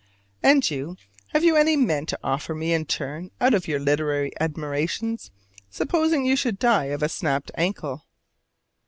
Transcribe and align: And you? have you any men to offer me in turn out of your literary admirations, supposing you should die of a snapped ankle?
And 0.41 0.67
you? 0.67 0.97
have 1.27 1.43
you 1.43 1.55
any 1.55 1.77
men 1.77 2.07
to 2.07 2.17
offer 2.23 2.55
me 2.55 2.73
in 2.73 2.87
turn 2.87 3.29
out 3.39 3.53
of 3.53 3.67
your 3.67 3.79
literary 3.79 4.31
admirations, 4.39 5.29
supposing 5.69 6.25
you 6.25 6.35
should 6.35 6.57
die 6.57 6.85
of 6.85 7.03
a 7.03 7.07
snapped 7.07 7.51
ankle? 7.53 8.07